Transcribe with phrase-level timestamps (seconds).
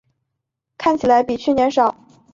[0.79, 1.95] 看起来比去年少